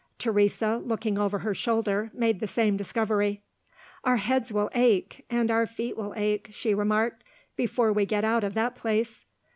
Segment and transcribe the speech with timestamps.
[0.17, 3.43] Teresa, looking over her shoulder, made the same discovery.
[4.03, 7.23] "Our heads will ache, and our feet will ache," she remarked,
[7.55, 9.25] "before we get out of that place."